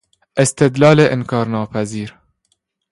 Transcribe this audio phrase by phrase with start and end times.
[0.37, 2.15] استدلال انکار ناپذیر